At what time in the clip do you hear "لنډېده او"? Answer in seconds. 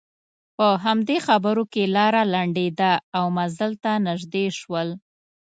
2.33-3.25